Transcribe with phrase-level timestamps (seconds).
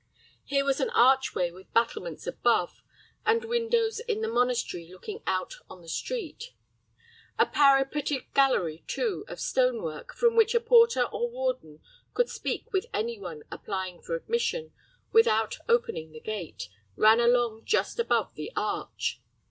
[0.43, 2.81] Here was an archway with battlements above,
[3.23, 6.53] and windows in the masonry looking out on the street.
[7.37, 11.81] A parapetted gallery, too, of stone work, from which a porter or warden
[12.15, 14.73] could speak with any one applying for admission,
[15.11, 19.21] without opening the gate, ran along just above the arch.